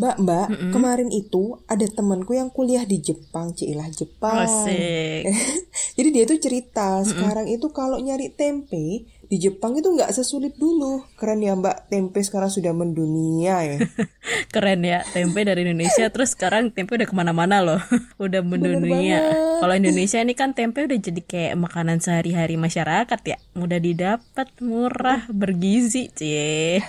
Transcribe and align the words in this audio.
Mbak, 0.00 0.16
Mbak, 0.16 0.48
kemarin 0.72 1.12
itu 1.12 1.60
ada 1.68 1.84
temanku 1.84 2.32
yang 2.32 2.48
kuliah 2.48 2.88
di 2.88 3.04
Jepang, 3.04 3.52
cilah 3.52 3.84
Jepang. 3.92 4.48
Asik. 4.48 5.28
Jadi 6.00 6.08
dia 6.08 6.24
tuh 6.24 6.40
cerita 6.40 7.04
sekarang 7.04 7.44
itu 7.52 7.68
kalau 7.68 8.00
nyari 8.00 8.32
tempe 8.32 9.04
di 9.30 9.38
Jepang 9.38 9.78
itu 9.78 9.86
nggak 9.86 10.10
sesulit 10.10 10.58
dulu. 10.58 11.06
Keren 11.14 11.38
ya 11.38 11.54
Mbak, 11.54 11.86
tempe 11.86 12.18
sekarang 12.18 12.50
sudah 12.50 12.74
mendunia 12.74 13.62
ya. 13.62 13.78
Keren 14.54 14.82
ya, 14.82 15.06
tempe 15.14 15.46
dari 15.46 15.62
Indonesia 15.62 16.10
terus 16.14 16.34
sekarang 16.34 16.74
tempe 16.74 16.98
udah 16.98 17.06
ke 17.06 17.14
mana-mana 17.14 17.62
loh. 17.62 17.78
udah 18.26 18.42
mendunia. 18.42 19.22
Kalau 19.62 19.70
Indonesia 19.78 20.18
ini 20.18 20.34
kan 20.34 20.50
tempe 20.50 20.82
udah 20.82 20.98
jadi 20.98 21.22
kayak 21.22 21.54
makanan 21.62 22.02
sehari-hari 22.02 22.58
masyarakat 22.58 23.20
ya. 23.22 23.38
Mudah 23.54 23.78
didapat, 23.78 24.50
murah, 24.58 25.30
bergizi, 25.30 26.10
cie. 26.10 26.82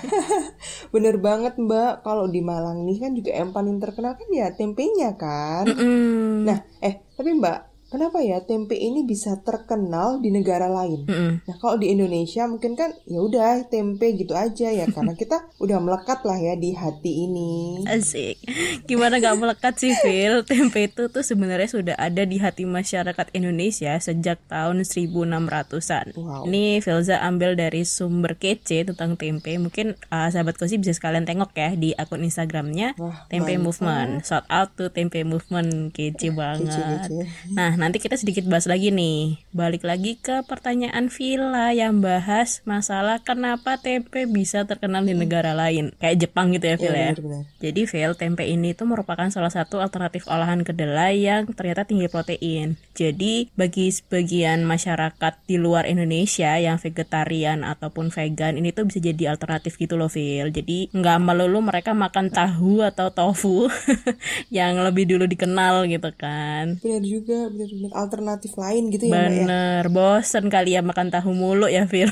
Bener 0.89 1.22
banget 1.22 1.62
Mbak, 1.62 2.02
kalau 2.02 2.26
di 2.26 2.42
Malang 2.42 2.89
nih 2.89 2.98
kan 3.05 3.14
juga 3.14 3.38
yang 3.38 3.53
paling 3.53 3.78
terkenal 3.78 4.17
kan 4.17 4.30
ya 4.34 4.50
tempenya 4.58 5.14
kan. 5.14 5.70
Mm. 5.70 6.50
Nah, 6.50 6.66
eh 6.81 7.05
tapi 7.14 7.38
Mbak, 7.38 7.70
kenapa 7.91 8.23
ya 8.23 8.40
tempe 8.48 8.80
ini 8.80 9.04
bisa 9.04 9.36
terkenal 9.44 10.23
di 10.23 10.31
negara 10.31 10.72
lain? 10.72 11.04
Mm-mm. 11.05 11.44
Nah, 11.44 11.55
kalau 11.59 11.76
di 11.76 11.91
Indonesia 11.91 12.48
mungkin 12.48 12.80
kan 12.80 12.95
ya 13.04 13.20
udah 13.20 13.67
tempe 13.67 14.16
gitu 14.16 14.31
aja 14.31 14.72
ya 14.72 14.88
karena 14.95 15.14
kita 15.20 15.52
udah 15.59 15.77
melekat 15.84 16.23
lah 16.23 16.40
ya 16.40 16.55
di 16.55 16.72
hati 16.72 17.27
ini. 17.27 17.84
Asik. 17.84 18.39
Gimana 18.88 19.19
gak 19.19 19.36
melekat 19.36 19.75
sih, 19.75 19.92
Phil? 20.00 20.47
Tempe 20.47 20.88
itu 20.88 21.12
tuh 21.12 21.22
sebenarnya 21.22 21.67
sudah 21.67 21.95
ada 22.00 22.23
di 22.23 22.39
hati 22.39 22.64
masyarakat 22.64 23.36
Indonesia 23.36 24.00
sejak 24.00 24.39
tahun 24.47 24.88
1600-an. 24.88 26.16
Wow. 26.16 26.47
Ini 26.47 26.80
Filza 26.80 27.19
ambil 27.19 27.59
dari 27.59 27.84
sumber 27.84 28.39
kece 28.39 28.88
tentang 28.88 29.19
tempe. 29.19 29.52
Mungkin 29.59 30.00
uh, 30.08 30.31
sahabat 30.31 30.56
kosi 30.56 30.80
bisa 30.80 30.95
sekalian 30.95 31.28
tengok 31.28 31.52
ya 31.52 31.75
di 31.75 31.92
akun 31.92 32.23
Instagramnya 32.23 32.95
Wah, 32.95 33.28
Tempe 33.28 33.59
mantap. 33.59 33.66
Movement. 33.67 34.12
Shout 34.23 34.45
out 34.47 34.69
to 34.80 34.88
Tempe 34.94 35.28
Movement, 35.28 35.92
kece 35.92 36.31
banget. 36.31 36.72
Kece-kece. 36.72 37.19
Nah, 37.52 37.81
nanti 37.82 37.98
kita 37.98 38.14
sedikit 38.14 38.46
bahas 38.46 38.70
lagi 38.70 38.94
nih. 38.94 39.42
Balik 39.50 39.82
lagi 39.82 40.22
ke 40.22 40.46
pertanyaan 40.46 41.10
Villa 41.10 41.74
yang 41.74 41.98
bahas 41.98 42.62
masalah 42.70 43.18
kenapa 43.26 43.82
tempe 43.82 44.30
bisa 44.30 44.70
terkenal 44.70 45.02
di 45.02 45.18
negara 45.18 45.58
lain. 45.58 45.90
Kayak 45.98 46.30
Jepang 46.30 46.54
gitu 46.54 46.70
ya, 46.70 46.78
Phil 46.78 46.94
ya. 46.94 47.09
benar-benar. 47.18 47.44
Jadi 47.58 47.82
Phil, 47.90 48.12
tempe 48.14 48.46
ini 48.46 48.78
tuh 48.78 48.86
merupakan 48.86 49.26
salah 49.34 49.50
satu 49.50 49.82
alternatif 49.82 50.30
olahan 50.30 50.62
kedelai 50.62 51.18
yang 51.18 51.50
ternyata 51.50 51.90
tinggi 51.90 52.06
protein. 52.06 52.78
Jadi 52.94 53.50
bagi 53.58 53.90
sebagian 53.90 54.62
masyarakat 54.62 55.34
di 55.50 55.58
luar 55.58 55.90
Indonesia 55.90 56.62
yang 56.62 56.78
vegetarian 56.78 57.66
ataupun 57.66 58.14
vegan 58.14 58.62
ini 58.62 58.70
tuh 58.70 58.86
bisa 58.86 59.02
jadi 59.02 59.34
alternatif 59.34 59.82
gitu 59.82 59.98
loh 59.98 60.12
Phil. 60.12 60.54
Jadi 60.54 60.94
nggak 60.94 61.18
melulu 61.18 61.66
mereka 61.66 61.98
makan 61.98 62.30
tahu 62.30 62.86
atau 62.86 63.09
tofu 63.09 63.66
yang 64.54 64.78
lebih 64.86 65.09
dulu 65.09 65.26
dikenal 65.26 65.90
gitu 65.90 66.14
kan. 66.14 66.78
Benar 66.78 67.02
juga, 67.02 67.50
benar-benar 67.72 67.94
alternatif 67.95 68.52
lain 68.59 68.91
gitu 68.91 69.08
ya 69.08 69.31
ya. 69.31 69.47
Bener, 69.47 69.83
bosen 69.88 70.52
kali 70.52 70.75
ya 70.75 70.83
makan 70.83 71.08
tahu 71.08 71.31
mulu 71.31 71.72
ya 71.72 71.88
Phil. 71.88 72.11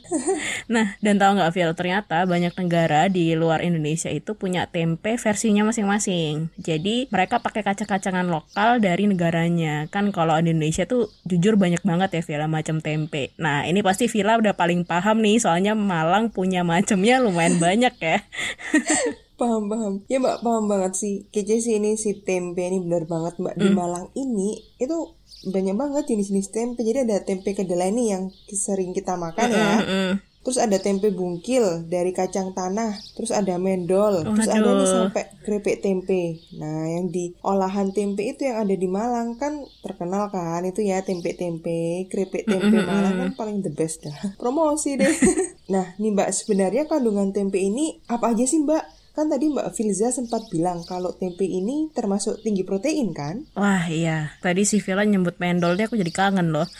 nah, 0.72 0.94
dan 1.00 1.16
tahu 1.16 1.40
nggak 1.40 1.52
Phil, 1.56 1.72
ternyata 1.72 2.28
banyak 2.28 2.52
negara 2.60 3.08
di 3.08 3.32
luar 3.32 3.64
Indonesia 3.64 4.12
itu 4.12 4.36
punya 4.36 4.68
tempe 4.68 5.16
versinya 5.16 5.64
masing-masing. 5.64 6.52
Jadi 6.60 7.08
mereka 7.08 7.40
pakai 7.40 7.64
kacang-kacangan 7.64 8.28
lokal 8.28 8.84
dari 8.84 9.08
negaranya. 9.08 9.88
Kan 9.88 10.12
kalau 10.12 10.36
Indonesia 10.36 10.84
tuh 10.84 11.08
jujur 11.24 11.56
banyak 11.56 11.80
banget 11.80 12.20
ya 12.20 12.22
Villa 12.22 12.46
macam 12.46 12.84
tempe. 12.84 13.32
Nah, 13.40 13.64
ini 13.64 13.80
pasti 13.80 14.12
Villa 14.12 14.36
udah 14.36 14.52
paling 14.52 14.84
paham 14.84 15.24
nih, 15.24 15.40
soalnya 15.40 15.72
Malang 15.72 16.28
punya 16.28 16.60
macamnya 16.62 17.18
lumayan 17.24 17.56
banyak 17.56 17.94
ya. 17.96 18.18
Paham, 19.40 19.66
paham. 19.72 19.94
Ya 20.06 20.20
Mbak, 20.20 20.44
paham 20.44 20.64
banget 20.68 20.92
sih. 20.94 21.14
Kece 21.32 21.58
sih 21.58 21.80
ini 21.80 21.96
si 21.96 22.20
tempe 22.22 22.62
ini 22.62 22.78
benar 22.84 23.08
banget 23.08 23.40
Mbak. 23.40 23.54
Di 23.58 23.68
Malang 23.72 24.06
ini 24.14 24.60
itu 24.78 25.16
banyak 25.48 25.74
banget 25.74 26.04
jenis-jenis 26.12 26.52
tempe. 26.52 26.84
Jadi 26.84 27.08
ada 27.08 27.24
tempe 27.24 27.56
kedelai 27.56 27.90
nih 27.90 28.06
yang 28.14 28.24
sering 28.52 28.92
kita 28.94 29.16
makan 29.18 29.48
ya. 29.50 29.72
Mm-mm. 29.82 30.10
Terus 30.42 30.58
ada 30.58 30.74
tempe 30.82 31.14
bungkil 31.14 31.86
dari 31.86 32.10
kacang 32.10 32.50
tanah, 32.50 32.98
terus 33.14 33.30
ada 33.30 33.62
mendol, 33.62 34.26
terus 34.26 34.50
ada 34.50 34.74
nih 34.74 34.88
sampai 34.90 35.24
keripik 35.46 35.78
tempe. 35.78 36.42
Nah, 36.58 36.98
yang 36.98 37.14
di 37.14 37.30
olahan 37.46 37.94
tempe 37.94 38.26
itu 38.26 38.50
yang 38.50 38.66
ada 38.66 38.74
di 38.74 38.90
Malang 38.90 39.38
kan 39.38 39.62
terkenal 39.86 40.34
kan 40.34 40.66
itu 40.66 40.82
ya 40.82 40.98
tempe-tempe, 41.06 42.10
keripik 42.10 42.50
tempe 42.50 42.74
Malang 42.74 43.22
kan 43.22 43.30
paling 43.38 43.62
the 43.62 43.70
best 43.70 44.02
dah. 44.02 44.18
Promosi 44.42 44.98
deh. 44.98 45.14
nah, 45.72 45.94
nih 45.94 46.10
Mbak 46.10 46.34
sebenarnya 46.34 46.90
kandungan 46.90 47.30
tempe 47.30 47.62
ini 47.62 48.02
apa 48.10 48.34
aja 48.34 48.42
sih 48.42 48.66
Mbak? 48.66 49.01
Kan 49.12 49.28
tadi 49.28 49.52
Mbak 49.52 49.76
Filza 49.76 50.08
sempat 50.08 50.48
bilang 50.48 50.80
kalau 50.88 51.12
tempe 51.12 51.44
ini 51.44 51.92
termasuk 51.92 52.40
tinggi 52.40 52.64
protein 52.64 53.12
kan? 53.12 53.44
Wah 53.52 53.84
iya, 53.92 54.32
tadi 54.40 54.64
si 54.64 54.80
Villa 54.80 55.04
nyebut 55.04 55.36
mendolnya 55.36 55.84
aku 55.84 56.00
jadi 56.00 56.12
kangen 56.12 56.48
loh. 56.48 56.64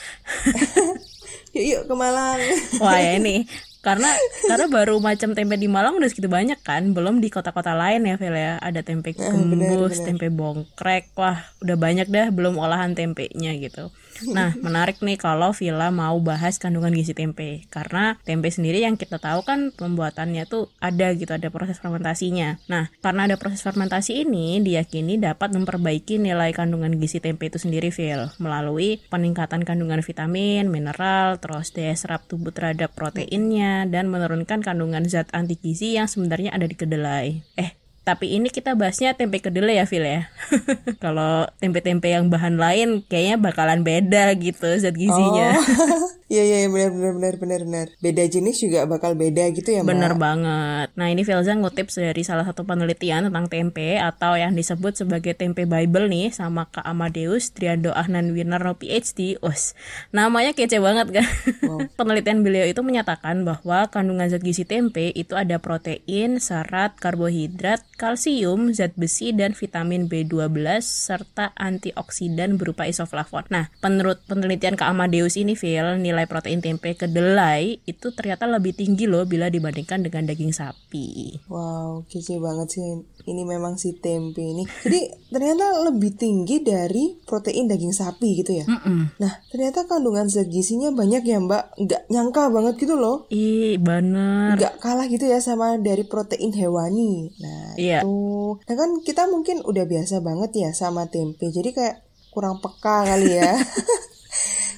Yuk 1.52 1.64
yuk 1.68 1.82
ke 1.84 1.94
Malang. 1.94 2.40
Wah 2.80 2.96
ya 2.96 3.20
ini 3.20 3.44
karena 3.82 4.14
karena 4.46 4.66
baru 4.70 5.02
macam 5.02 5.34
tempe 5.34 5.58
di 5.58 5.66
Malang 5.66 5.98
udah 5.98 6.06
segitu 6.06 6.30
banyak 6.30 6.62
kan, 6.62 6.94
belum 6.94 7.18
di 7.18 7.34
kota-kota 7.34 7.74
lain 7.74 8.06
ya 8.06 8.14
Vel 8.14 8.38
ya. 8.38 8.62
Ada 8.62 8.86
tempe 8.86 9.10
gembus, 9.10 9.98
tempe 10.06 10.30
bongkrek, 10.30 11.10
wah 11.18 11.42
udah 11.58 11.74
banyak 11.74 12.06
dah 12.06 12.30
belum 12.30 12.62
olahan 12.62 12.94
tempenya 12.94 13.58
gitu. 13.58 13.90
Nah 14.30 14.54
menarik 14.64 15.02
nih 15.02 15.18
kalau 15.18 15.50
Villa 15.50 15.90
mau 15.90 16.14
bahas 16.22 16.62
kandungan 16.62 16.94
gizi 16.94 17.10
tempe 17.10 17.66
karena 17.74 18.14
tempe 18.22 18.54
sendiri 18.54 18.86
yang 18.86 18.94
kita 18.94 19.18
tahu 19.18 19.42
kan 19.42 19.74
pembuatannya 19.74 20.46
tuh 20.46 20.70
ada 20.78 21.10
gitu 21.18 21.34
ada 21.34 21.50
proses 21.50 21.82
fermentasinya. 21.82 22.62
Nah 22.70 22.86
karena 23.02 23.26
ada 23.26 23.34
proses 23.34 23.66
fermentasi 23.66 24.22
ini 24.22 24.62
diyakini 24.62 25.18
dapat 25.18 25.50
memperbaiki 25.58 26.22
nilai 26.22 26.54
kandungan 26.54 26.94
gizi 27.02 27.18
tempe 27.18 27.50
itu 27.50 27.58
sendiri 27.58 27.90
Phil 27.90 28.30
melalui 28.38 29.02
peningkatan 29.10 29.66
kandungan 29.66 30.06
vitamin, 30.06 30.70
mineral, 30.70 31.42
terus 31.42 31.74
daya 31.74 31.98
serap 31.98 32.30
tubuh 32.30 32.54
terhadap 32.54 32.94
proteinnya 32.94 33.71
dan 33.88 34.08
menurunkan 34.08 34.60
kandungan 34.64 35.04
zat 35.08 35.28
anti 35.32 35.56
gizi 35.58 35.96
yang 35.96 36.06
sebenarnya 36.06 36.52
ada 36.52 36.66
di 36.68 36.76
kedelai. 36.76 37.42
Eh 37.58 37.82
tapi 38.02 38.34
ini 38.34 38.50
kita 38.50 38.74
bahasnya 38.74 39.14
tempe 39.14 39.38
kedelai 39.38 39.78
ya 39.78 39.86
Phil 39.86 40.02
ya. 40.02 40.26
Kalau 41.04 41.46
tempe-tempe 41.62 42.10
yang 42.10 42.26
bahan 42.34 42.58
lain 42.58 43.06
kayaknya 43.06 43.38
bakalan 43.38 43.86
beda 43.86 44.34
gitu 44.42 44.66
zat 44.82 44.98
gizinya. 44.98 45.54
Oh. 45.54 46.10
Iya 46.32 46.48
iya 46.48 46.56
iya, 46.64 46.68
benar 46.72 46.90
benar 46.96 47.12
benar 47.12 47.34
benar 47.36 47.60
benar. 47.68 47.86
Beda 48.00 48.24
jenis 48.24 48.56
juga 48.64 48.88
bakal 48.88 49.12
beda 49.20 49.52
gitu 49.52 49.68
ya 49.68 49.84
Mbak. 49.84 49.92
Bener 49.92 50.12
banget. 50.16 50.88
Nah 50.96 51.12
ini 51.12 51.28
Velza 51.28 51.52
ngutip 51.52 51.92
dari 51.92 52.24
salah 52.24 52.48
satu 52.48 52.64
penelitian 52.64 53.28
tentang 53.28 53.52
tempe 53.52 54.00
atau 54.00 54.40
yang 54.40 54.56
disebut 54.56 54.96
sebagai 54.96 55.36
tempe 55.36 55.68
Bible 55.68 56.08
nih 56.08 56.32
sama 56.32 56.72
Kak 56.72 56.88
Amadeus 56.88 57.52
Triando 57.52 57.92
Ahnan 57.92 58.32
Winarno 58.32 58.80
PhD. 58.80 59.36
Us, 59.44 59.76
namanya 60.08 60.56
kece 60.56 60.80
banget 60.80 61.20
kan? 61.20 61.26
penelitian 62.00 62.40
beliau 62.40 62.64
itu 62.64 62.80
menyatakan 62.80 63.44
bahwa 63.44 63.92
kandungan 63.92 64.32
zat 64.32 64.40
gizi 64.40 64.64
tempe 64.64 65.12
itu 65.12 65.36
ada 65.36 65.60
protein, 65.60 66.40
serat, 66.40 66.96
karbohidrat, 66.96 67.84
kalsium, 68.00 68.72
zat 68.72 68.96
besi, 68.96 69.36
dan 69.36 69.52
vitamin 69.52 70.08
B12 70.08 70.80
serta 70.80 71.52
antioksidan 71.60 72.56
berupa 72.56 72.88
isoflavon. 72.88 73.44
Nah, 73.52 73.68
menurut 73.84 74.24
penelitian 74.24 74.80
Kak 74.80 74.88
Amadeus 74.88 75.36
ini, 75.36 75.52
Phil, 75.52 76.00
nilai 76.00 76.21
protein 76.26 76.58
tempe 76.58 76.92
kedelai 76.92 77.78
itu 77.82 78.10
ternyata 78.10 78.44
lebih 78.44 78.72
tinggi 78.72 79.06
loh 79.06 79.24
bila 79.24 79.46
dibandingkan 79.46 80.02
dengan 80.02 80.26
daging 80.26 80.50
sapi. 80.50 81.40
Wow, 81.46 82.04
kece 82.06 82.38
banget 82.38 82.78
sih. 82.78 82.84
Ini 83.22 83.42
memang 83.46 83.78
si 83.78 83.94
tempe 83.96 84.42
ini. 84.42 84.66
Jadi 84.82 85.30
ternyata 85.30 85.78
lebih 85.86 86.14
tinggi 86.14 86.60
dari 86.60 87.14
protein 87.22 87.70
daging 87.70 87.94
sapi 87.94 88.42
gitu 88.42 88.58
ya. 88.58 88.66
Mm-mm. 88.66 89.14
Nah, 89.16 89.32
ternyata 89.48 89.86
kandungan 89.86 90.26
zat 90.26 90.50
gizinya 90.50 90.90
banyak 90.90 91.22
ya 91.22 91.38
Mbak. 91.38 91.64
Nggak 91.78 92.02
nyangka 92.10 92.50
banget 92.50 92.74
gitu 92.82 92.98
loh. 92.98 93.30
Ih, 93.30 93.78
bener. 93.78 94.58
Nggak 94.58 94.74
kalah 94.78 95.06
gitu 95.06 95.24
ya 95.24 95.38
sama 95.38 95.78
dari 95.78 96.02
protein 96.02 96.50
hewani. 96.50 97.30
Nah, 97.38 97.78
Iya. 97.78 98.02
itu. 98.02 98.58
Nah 98.58 98.74
kan 98.74 98.90
kita 99.00 99.30
mungkin 99.30 99.62
udah 99.62 99.84
biasa 99.86 100.20
banget 100.20 100.50
ya 100.58 100.70
sama 100.72 101.06
tempe. 101.06 101.48
Jadi 101.48 101.70
kayak 101.70 101.96
kurang 102.32 102.58
peka 102.58 103.04
kali 103.06 103.38
ya. 103.38 103.52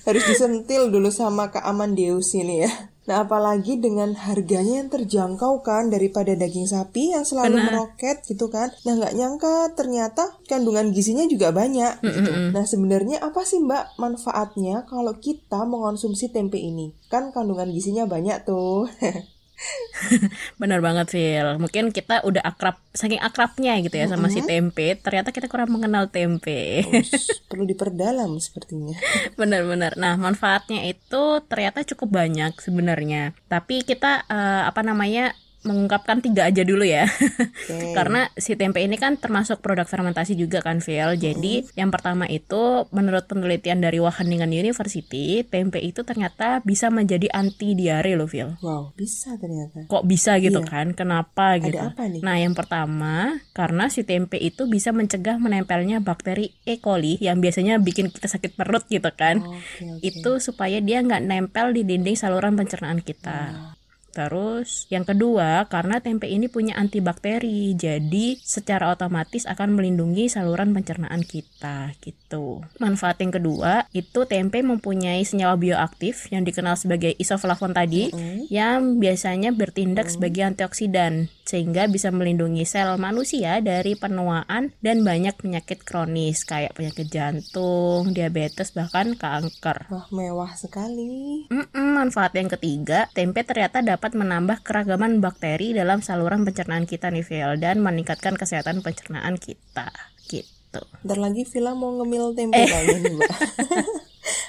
Harus 0.05 0.25
disentil 0.29 0.93
dulu 0.93 1.09
sama 1.09 1.49
Kak 1.49 1.65
Amandeus 1.65 2.37
ini 2.37 2.65
ya. 2.65 2.73
Nah 3.05 3.29
apalagi 3.29 3.77
dengan 3.77 4.17
harganya 4.17 4.81
yang 4.81 4.89
terjangkau 4.89 5.61
kan 5.61 5.93
daripada 5.93 6.33
daging 6.33 6.65
sapi 6.65 7.13
yang 7.13 7.29
selalu 7.29 7.61
Benar. 7.61 7.69
meroket 7.69 8.17
gitu 8.25 8.49
kan. 8.49 8.73
Nah 8.89 8.97
nggak 8.97 9.13
nyangka 9.13 9.57
ternyata 9.77 10.41
kandungan 10.49 10.89
gizinya 10.89 11.29
juga 11.29 11.53
banyak 11.53 12.01
gitu. 12.01 12.33
Nah 12.57 12.65
sebenarnya 12.65 13.21
apa 13.21 13.45
sih 13.45 13.61
mbak 13.61 14.01
manfaatnya 14.01 14.89
kalau 14.89 15.21
kita 15.21 15.69
mengonsumsi 15.69 16.33
tempe 16.33 16.57
ini? 16.57 16.97
Kan 17.13 17.29
kandungan 17.37 17.69
gizinya 17.69 18.09
banyak 18.09 18.49
tuh. 18.49 18.89
Bener 20.61 20.81
banget, 20.85 21.07
Phil. 21.11 21.49
Mungkin 21.61 21.95
kita 21.95 22.23
udah 22.27 22.43
akrab, 22.43 22.77
saking 22.93 23.21
akrabnya 23.23 23.79
gitu 23.81 23.95
ya 23.97 24.07
sama 24.11 24.29
si 24.29 24.43
tempe. 24.45 24.99
Ternyata 24.99 25.31
kita 25.31 25.47
kurang 25.47 25.73
mengenal 25.73 26.11
tempe. 26.11 26.85
Perlu 27.51 27.65
diperdalam 27.65 28.37
sepertinya. 28.43 28.97
Bener-bener. 29.39 29.95
Nah, 29.97 30.19
manfaatnya 30.19 30.85
itu 30.87 31.43
ternyata 31.47 31.87
cukup 31.87 32.25
banyak 32.25 32.53
sebenarnya. 32.59 33.33
Tapi 33.47 33.87
kita 33.87 34.27
eh, 34.27 34.63
apa 34.67 34.81
namanya 34.83 35.33
mengungkapkan 35.65 36.21
tiga 36.21 36.47
aja 36.47 36.63
dulu 36.63 36.85
ya. 36.85 37.09
Okay. 37.09 37.93
Karena 37.99 38.29
si 38.37 38.55
tempe 38.55 38.85
ini 38.85 39.01
kan 39.01 39.17
termasuk 39.17 39.65
produk 39.65 39.89
fermentasi 39.89 40.37
juga 40.37 40.61
kan, 40.61 40.85
Phil. 40.85 41.17
Jadi 41.17 41.65
mm. 41.65 41.75
yang 41.75 41.89
pertama 41.89 42.29
itu 42.29 42.87
menurut 42.93 43.25
penelitian 43.25 43.81
dari 43.81 43.99
Wageningen 43.99 44.53
University, 44.53 45.43
tempe 45.49 45.81
itu 45.81 46.05
ternyata 46.05 46.61
bisa 46.63 46.93
menjadi 46.93 47.33
anti 47.33 47.73
diare 47.73 48.15
loh, 48.15 48.29
Phil. 48.29 48.55
Wow, 48.61 48.93
bisa 48.95 49.35
ternyata. 49.41 49.89
Kok 49.89 50.05
bisa 50.05 50.37
gitu 50.39 50.61
iya. 50.61 50.69
kan? 50.69 50.87
Kenapa 50.93 51.57
gitu? 51.59 51.81
Ada 51.81 51.97
apa 51.97 52.03
nih? 52.13 52.21
Nah, 52.21 52.37
yang 52.37 52.53
pertama 52.53 53.41
karena 53.57 53.89
si 53.89 54.05
tempe 54.05 54.37
itu 54.37 54.69
bisa 54.69 54.93
mencegah 54.93 55.41
menempelnya 55.41 56.05
bakteri 56.05 56.53
E. 56.69 56.77
coli 56.77 57.17
yang 57.19 57.41
biasanya 57.41 57.81
bikin 57.81 58.13
kita 58.13 58.29
sakit 58.29 58.55
perut 58.61 58.85
gitu 58.93 59.09
kan. 59.17 59.41
Oh, 59.41 59.57
okay, 59.57 59.89
okay. 59.97 60.13
Itu 60.13 60.37
supaya 60.45 60.79
dia 60.85 61.01
nggak 61.01 61.25
nempel 61.25 61.73
di 61.73 61.89
dinding 61.89 62.21
saluran 62.21 62.53
pencernaan 62.53 63.01
kita. 63.01 63.57
Oh. 63.57 63.84
Terus 64.15 64.87
yang 64.95 65.03
kedua, 65.03 65.67
karena 65.67 65.99
tempe 65.99 66.31
ini 66.31 66.47
punya 66.47 66.79
antibakteri, 66.79 67.75
jadi 67.75 68.39
secara 68.39 68.95
otomatis 68.95 69.43
akan 69.45 69.75
melindungi 69.75 70.31
saluran 70.31 70.71
pencernaan 70.71 71.27
kita 71.27 71.99
gitu. 71.99 72.63
Manfaat 72.79 73.19
yang 73.19 73.35
kedua, 73.35 73.91
itu 73.91 74.23
tempe 74.31 74.63
mempunyai 74.63 75.27
senyawa 75.27 75.59
bioaktif 75.59 76.31
yang 76.31 76.47
dikenal 76.47 76.79
sebagai 76.79 77.11
isoflavon 77.19 77.75
tadi, 77.75 78.09
mm 78.09 78.15
-hmm. 78.15 78.39
yang 78.55 79.03
biasanya 79.03 79.51
bertindak 79.51 80.07
mm 80.07 80.09
-hmm. 80.09 80.15
sebagai 80.15 80.43
antioksidan 80.47 81.13
sehingga 81.45 81.85
bisa 81.87 82.09
melindungi 82.09 82.65
sel 82.65 82.97
manusia 82.97 83.61
dari 83.61 83.95
penuaan 83.95 84.73
dan 84.81 85.05
banyak 85.05 85.37
penyakit 85.37 85.85
kronis 85.85 86.43
kayak 86.49 86.73
penyakit 86.73 87.13
jantung, 87.13 88.17
diabetes 88.17 88.73
bahkan 88.73 89.13
kanker. 89.13 89.93
Wah, 89.93 90.09
mewah 90.09 90.57
sekali. 90.57 91.45
Mm 91.53 91.69
-mm, 91.69 91.89
manfaat 92.01 92.33
yang 92.33 92.49
ketiga, 92.49 93.07
tempe 93.13 93.45
ternyata 93.45 93.85
dapat 93.85 94.04
dapat 94.05 94.21
menambah 94.21 94.61
keragaman 94.69 95.25
bakteri 95.25 95.73
dalam 95.73 96.05
saluran 96.05 96.45
pencernaan 96.45 96.85
kita 96.85 97.09
nih 97.09 97.25
Phil 97.25 97.57
dan 97.57 97.81
meningkatkan 97.81 98.37
kesehatan 98.37 98.85
pencernaan 98.85 99.41
kita 99.41 99.89
gitu. 100.29 100.85
Ntar 101.09 101.17
lagi 101.17 101.49
Villa 101.49 101.73
mau 101.73 101.89
ngemil 101.97 102.37
tempe 102.37 102.53
eh. 102.53 102.69
kayaknya 102.69 103.01
nih 103.01 103.13
Mbak. 103.17 103.33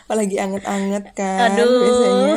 apalagi 0.04 0.36
anget-anget 0.44 1.06
kan 1.16 1.56
Aduh, 1.56 1.72
biasanya 1.72 2.36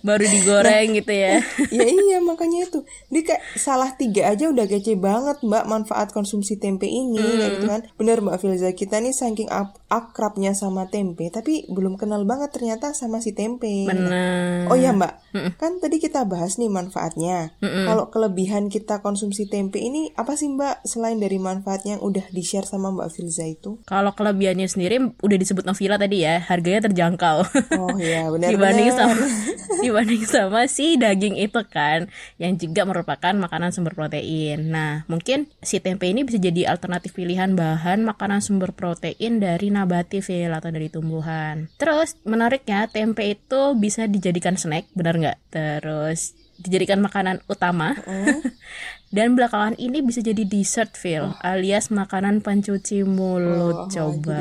baru 0.00 0.24
digoreng 0.24 0.88
nah, 0.90 0.96
gitu 0.96 1.12
ya 1.12 1.34
ya 1.76 1.86
iya 1.86 2.18
makanya 2.24 2.66
itu 2.66 2.82
dia 3.12 3.22
kayak 3.26 3.42
salah 3.60 3.92
tiga 3.94 4.32
aja 4.32 4.48
udah 4.48 4.64
kece 4.64 4.96
banget 4.96 5.42
mbak 5.44 5.68
manfaat 5.68 6.10
konsumsi 6.10 6.56
tempe 6.56 6.88
ini 6.88 7.20
hmm. 7.20 7.40
ya 7.40 7.46
gitu 7.52 7.66
kan 7.68 7.80
bener 8.00 8.24
mbak 8.24 8.40
Filza 8.40 8.72
kita 8.72 8.98
nih 8.98 9.12
saking 9.12 9.52
akrabnya 9.92 10.56
sama 10.56 10.88
tempe 10.88 11.28
tapi 11.28 11.68
belum 11.68 12.00
kenal 12.00 12.24
banget 12.24 12.54
ternyata 12.56 12.96
sama 12.96 13.20
si 13.20 13.36
tempe 13.36 13.84
bener 13.84 14.66
oh 14.72 14.76
ya 14.78 14.96
mbak 14.96 15.20
hmm. 15.36 15.60
kan 15.60 15.76
tadi 15.82 16.00
kita 16.00 16.24
bahas 16.24 16.56
nih 16.56 16.72
manfaatnya 16.72 17.52
hmm. 17.60 17.84
kalau 17.84 18.08
kelebihan 18.08 18.72
kita 18.72 19.04
konsumsi 19.04 19.46
tempe 19.46 19.76
ini 19.76 20.14
apa 20.16 20.34
sih 20.34 20.48
mbak 20.48 20.82
selain 20.88 21.20
dari 21.20 21.36
manfaatnya 21.36 21.98
yang 21.98 22.02
udah 22.02 22.24
di 22.32 22.42
share 22.42 22.64
sama 22.64 22.88
mbak 22.94 23.12
Filza 23.12 23.44
itu 23.44 23.82
kalau 23.84 24.16
kelebihannya 24.16 24.70
sendiri 24.70 24.98
udah 25.20 25.36
disebut 25.36 25.68
Novila 25.68 26.00
tadi 26.00 26.22
ya 26.24 26.40
harganya 26.40 26.86
terjangkau 26.88 27.10
terjangkau. 27.10 27.38
Oh 27.78 27.96
iya 27.98 28.28
benar. 28.32 28.48
dibanding 28.52 28.88
sama 28.92 29.14
dibanding 29.90 30.22
sama 30.30 30.70
si 30.70 30.94
daging 30.94 31.34
itu 31.34 31.58
kan 31.66 32.06
yang 32.38 32.54
juga 32.54 32.86
merupakan 32.86 33.34
makanan 33.34 33.74
sumber 33.74 33.98
protein. 33.98 34.70
Nah, 34.70 35.02
mungkin 35.10 35.50
si 35.60 35.82
tempe 35.82 36.06
ini 36.06 36.22
bisa 36.22 36.38
jadi 36.38 36.70
alternatif 36.70 37.18
pilihan 37.18 37.58
bahan 37.58 38.06
makanan 38.06 38.38
sumber 38.38 38.70
protein 38.70 39.42
dari 39.42 39.74
nabati 39.74 40.22
fil 40.22 40.54
atau 40.54 40.70
dari 40.70 40.86
tumbuhan. 40.86 41.66
Terus 41.76 42.14
menariknya 42.22 42.86
tempe 42.86 43.26
itu 43.26 43.74
bisa 43.74 44.06
dijadikan 44.06 44.54
snack, 44.54 44.86
benar 44.94 45.18
nggak? 45.18 45.38
Terus 45.50 46.38
dijadikan 46.62 47.02
makanan 47.02 47.42
utama. 47.50 47.98
Mm. 48.06 48.46
Dan 49.10 49.34
belakangan 49.34 49.74
ini 49.74 50.06
bisa 50.06 50.22
jadi 50.22 50.46
dessert 50.46 50.94
feel 50.94 51.34
oh. 51.34 51.42
alias 51.42 51.90
makanan 51.90 52.46
pencuci 52.46 53.02
mulut. 53.02 53.74
Oh, 53.74 53.90
Coba 53.90 54.38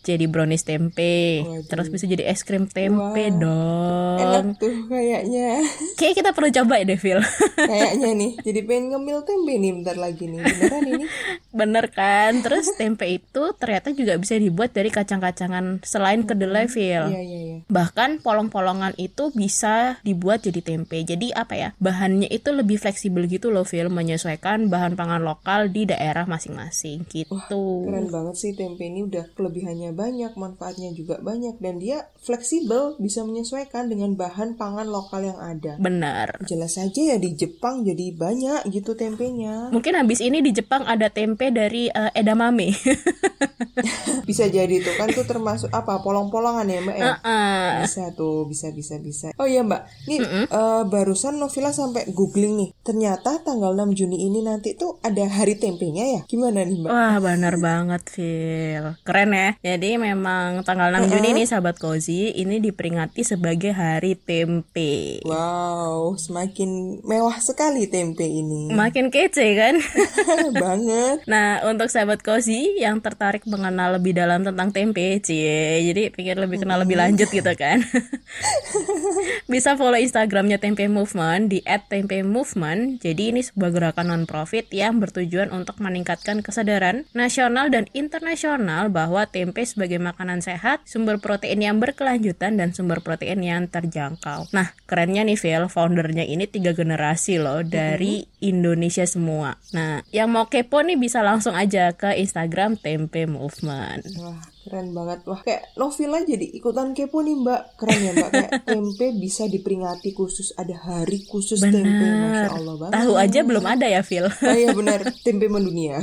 jadi, 0.00 0.16
jadi 0.16 0.24
brownies 0.32 0.64
tempe, 0.64 1.44
oh, 1.44 1.60
terus 1.68 1.92
bisa 1.92 2.08
jadi 2.08 2.24
es 2.24 2.40
krim 2.40 2.64
tempe 2.72 3.28
wow. 3.28 3.36
dong. 3.36 4.16
Enak 4.16 4.46
tuh 4.56 4.88
kayaknya. 4.88 5.60
Kayak 6.00 6.24
kita 6.24 6.30
perlu 6.32 6.48
coba 6.48 6.80
ya, 6.80 6.84
Devil. 6.88 7.20
kayaknya 7.68 8.10
nih, 8.16 8.32
jadi 8.48 8.60
pengen 8.64 8.96
ngemil 8.96 9.18
tempe 9.28 9.52
nih 9.60 9.70
bentar 9.76 9.96
lagi 10.00 10.24
nih. 10.24 10.40
Beneran 10.40 10.82
ini? 10.88 11.04
Bener 11.52 11.84
kan? 11.92 12.32
Terus 12.40 12.72
tempe 12.80 13.04
itu 13.12 13.42
ternyata 13.60 13.92
juga 13.92 14.16
bisa 14.16 14.40
dibuat 14.40 14.72
dari 14.72 14.88
kacang-kacangan 14.88 15.84
selain 15.84 16.24
kedelai, 16.24 16.64
Phil. 16.64 17.12
Iya, 17.12 17.20
iya, 17.20 17.40
iya. 17.44 17.56
Bahkan 17.68 18.24
polong-polongan 18.24 18.96
itu 18.96 19.28
bisa 19.36 20.00
dibuat 20.00 20.48
jadi 20.48 20.64
tempe. 20.64 21.04
Jadi 21.04 21.28
apa 21.36 21.60
ya? 21.60 21.68
Bahannya 21.76 22.32
itu 22.32 22.56
lebih 22.56 22.80
fleksibel 22.80 23.28
gitu 23.28 23.52
loh, 23.52 23.68
Phil 23.68 23.81
menyesuaikan 23.88 24.70
bahan 24.70 24.94
pangan 24.94 25.24
lokal 25.24 25.72
di 25.72 25.88
daerah 25.88 26.28
masing-masing 26.28 27.08
gitu. 27.10 27.32
Wah, 27.32 27.48
keren 27.48 28.06
banget 28.12 28.36
sih 28.38 28.52
tempe 28.52 28.86
ini 28.86 29.06
udah 29.08 29.32
kelebihannya 29.34 29.96
banyak, 29.96 30.36
manfaatnya 30.36 30.92
juga 30.92 31.18
banyak 31.18 31.58
dan 31.58 31.80
dia 31.80 32.06
fleksibel 32.22 33.00
bisa 33.02 33.24
menyesuaikan 33.26 33.88
dengan 33.88 34.14
bahan 34.14 34.54
pangan 34.54 34.86
lokal 34.86 35.26
yang 35.26 35.40
ada. 35.40 35.80
Benar. 35.80 36.44
Jelas 36.46 36.78
saja 36.78 37.14
ya 37.14 37.16
di 37.18 37.34
Jepang 37.34 37.82
jadi 37.82 38.14
banyak 38.14 38.68
gitu 38.70 38.94
tempenya. 38.94 39.72
Mungkin 39.72 39.98
habis 39.98 40.20
ini 40.20 40.44
di 40.44 40.52
Jepang 40.54 40.84
ada 40.84 41.08
tempe 41.08 41.50
dari 41.50 41.88
uh, 41.90 42.12
edamame. 42.12 42.76
bisa 44.28 44.46
jadi 44.46 44.80
tuh 44.84 44.94
kan 45.00 45.08
tuh 45.10 45.26
termasuk 45.26 45.70
apa 45.72 46.00
polong-polongan 46.04 46.66
ya 46.68 46.80
mbak 46.84 46.96
ya. 46.96 47.04
Uh 47.04 47.16
-uh. 47.24 47.68
Bisa 47.84 48.02
tuh 48.14 48.46
bisa 48.46 48.70
bisa 48.70 49.00
bisa. 49.00 49.28
Oh 49.40 49.48
iya 49.48 49.64
mbak, 49.64 49.88
nih 50.06 50.18
uh 50.20 50.26
-uh. 50.26 50.46
Uh, 50.52 50.82
barusan 50.86 51.40
Novila 51.40 51.72
sampai 51.72 52.08
googling 52.12 52.54
nih. 52.58 52.70
Ternyata 52.84 53.42
tanggal 53.42 53.71
tanggal 53.72 53.88
6 53.88 53.96
Juni 54.04 54.28
ini 54.28 54.44
nanti 54.44 54.76
tuh 54.76 55.00
ada 55.00 55.24
hari 55.24 55.56
tempenya 55.56 56.04
ya? 56.04 56.20
Gimana 56.28 56.60
nih 56.60 56.84
Mbak? 56.84 56.90
Wah 56.92 57.16
benar 57.24 57.54
banget 57.56 58.02
Phil. 58.04 58.84
Keren 59.00 59.32
ya. 59.32 59.56
Jadi 59.64 59.96
memang 59.96 60.60
tanggal 60.60 60.92
6 60.92 61.00
uh 61.00 61.00
-uh. 61.00 61.08
Juni 61.08 61.28
ini 61.32 61.42
sahabat 61.48 61.80
Cozy 61.80 62.36
ini 62.36 62.60
diperingati 62.60 63.24
sebagai 63.24 63.72
hari 63.72 64.12
tempe. 64.20 65.24
Wow, 65.24 66.20
semakin 66.20 67.00
mewah 67.00 67.40
sekali 67.40 67.88
tempe 67.88 68.28
ini. 68.28 68.68
Makin 68.76 69.08
kece 69.08 69.56
kan? 69.56 69.80
banget. 70.64 71.24
Nah 71.24 71.64
untuk 71.64 71.88
sahabat 71.88 72.20
Cozy 72.20 72.76
yang 72.76 73.00
tertarik 73.00 73.48
mengenal 73.48 73.96
lebih 73.96 74.12
dalam 74.12 74.44
tentang 74.44 74.68
tempe, 74.68 75.16
cie. 75.24 75.80
Jadi 75.80 76.12
pikir 76.12 76.36
lebih 76.36 76.60
kenal 76.60 76.84
lebih 76.84 77.00
lanjut 77.00 77.30
gitu 77.32 77.52
kan. 77.56 77.80
Bisa 79.52 79.78
follow 79.78 79.98
Instagramnya 80.00 80.58
Tempe 80.58 80.88
Movement 80.90 81.52
di 81.52 81.62
@tempemovement. 81.62 82.98
Jadi 83.04 83.30
ini 83.30 83.40
sebuah 83.44 83.61
gerakan 83.70 84.10
non-profit 84.10 84.66
yang 84.74 84.98
bertujuan 84.98 85.54
untuk 85.54 85.78
meningkatkan 85.78 86.42
kesadaran 86.42 87.06
nasional 87.14 87.70
dan 87.70 87.86
internasional 87.94 88.88
bahwa 88.90 89.28
tempe 89.28 89.62
sebagai 89.62 90.00
makanan 90.02 90.42
sehat, 90.42 90.82
sumber 90.88 91.22
protein 91.22 91.62
yang 91.62 91.78
berkelanjutan, 91.78 92.58
dan 92.58 92.74
sumber 92.74 93.04
protein 93.04 93.44
yang 93.44 93.70
terjangkau. 93.70 94.50
Nah, 94.50 94.74
kerennya 94.90 95.22
nih 95.22 95.38
Phil, 95.38 95.70
foundernya 95.70 96.26
ini 96.26 96.50
tiga 96.50 96.74
generasi 96.74 97.38
loh 97.38 97.62
dari 97.62 98.26
Indonesia 98.42 99.06
semua. 99.06 99.60
Nah, 99.70 100.02
yang 100.10 100.32
mau 100.32 100.50
kepo 100.50 100.82
nih 100.82 100.98
bisa 100.98 101.22
langsung 101.22 101.54
aja 101.54 101.94
ke 101.94 102.18
Instagram 102.18 102.80
Tempe 102.80 103.28
Movement. 103.30 104.02
Wah, 104.18 104.51
Keren 104.62 104.94
banget. 104.94 105.26
Wah, 105.26 105.42
kayak 105.42 105.74
Novila 105.74 106.22
jadi 106.22 106.46
ikutan 106.54 106.94
kepo 106.94 107.18
nih, 107.18 107.34
Mbak. 107.34 107.62
Keren 107.82 107.98
ya, 107.98 108.12
Mbak. 108.14 108.30
Kayak 108.30 108.52
tempe 108.70 109.06
bisa 109.18 109.50
diperingati 109.50 110.14
khusus 110.14 110.54
ada 110.54 110.78
hari 110.78 111.26
khusus 111.26 111.58
bener. 111.58 111.82
tempe. 111.82 112.06
Masya 112.06 112.50
Allah 112.54 112.74
banget. 112.78 112.94
Tahu 112.94 113.12
aja 113.18 113.40
belum 113.42 113.64
ada 113.66 113.86
ya, 113.90 114.00
Phil. 114.06 114.26
Oh 114.30 114.56
iya 114.56 114.70
benar, 114.70 115.02
tempe 115.26 115.50
mendunia. 115.50 115.98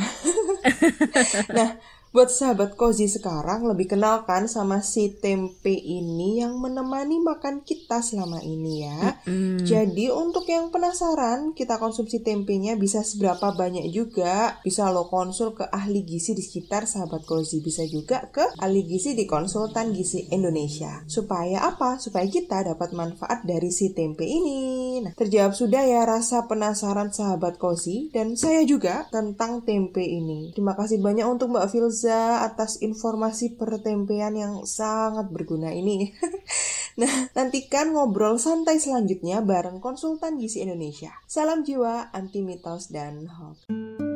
nah, 1.55 1.79
Buat 2.09 2.33
sahabat 2.33 2.73
Kozi 2.73 3.05
sekarang 3.05 3.69
lebih 3.69 3.93
kenalkan 3.93 4.49
sama 4.49 4.81
si 4.81 5.13
tempe 5.13 5.69
ini 5.69 6.41
yang 6.41 6.57
menemani 6.57 7.21
makan 7.21 7.61
kita 7.61 8.01
selama 8.01 8.41
ini 8.41 8.81
ya. 8.81 9.21
Mm. 9.29 9.61
Jadi 9.61 10.09
untuk 10.09 10.49
yang 10.49 10.73
penasaran 10.73 11.53
kita 11.53 11.77
konsumsi 11.77 12.25
tempenya 12.25 12.73
bisa 12.81 13.05
seberapa 13.05 13.53
banyak 13.53 13.93
juga. 13.93 14.57
Bisa 14.65 14.89
lo 14.89 15.05
konsul 15.05 15.53
ke 15.53 15.69
ahli 15.69 16.01
gizi 16.01 16.33
di 16.33 16.41
sekitar 16.41 16.89
sahabat 16.89 17.29
Kozi. 17.29 17.61
Bisa 17.61 17.85
juga 17.85 18.25
ke 18.33 18.57
ahli 18.57 18.89
gizi 18.89 19.13
di 19.13 19.29
konsultan 19.29 19.93
gizi 19.93 20.33
Indonesia. 20.33 21.05
Supaya 21.05 21.61
apa? 21.69 22.01
Supaya 22.01 22.25
kita 22.25 22.73
dapat 22.73 22.89
manfaat 22.89 23.45
dari 23.45 23.69
si 23.69 23.93
tempe 23.93 24.25
ini. 24.25 24.88
Nah 25.03 25.13
terjawab 25.15 25.55
sudah 25.55 25.83
ya 25.85 26.03
rasa 26.03 26.45
penasaran 26.45 27.11
sahabat 27.15 27.55
Kozi 27.55 28.11
dan 28.11 28.35
saya 28.35 28.65
juga 28.67 29.07
tentang 29.09 29.63
tempe 29.63 30.03
ini. 30.03 30.51
Terima 30.51 30.75
kasih 30.75 30.99
banyak 30.99 31.25
untuk 31.27 31.55
Mbak 31.55 31.67
Filza 31.71 32.43
atas 32.43 32.79
informasi 32.83 33.55
pertempean 33.55 34.35
yang 34.35 34.53
sangat 34.67 35.31
berguna 35.31 35.71
ini. 35.71 36.11
nah, 37.01 37.31
nantikan 37.31 37.95
ngobrol 37.95 38.35
santai 38.41 38.81
selanjutnya 38.81 39.39
bareng 39.39 39.79
konsultan 39.79 40.35
gizi 40.35 40.63
Indonesia. 40.65 41.15
Salam 41.29 41.63
jiwa, 41.63 42.11
anti 42.11 42.43
mitos 42.43 42.91
dan 42.91 43.27
hoax. 43.29 44.08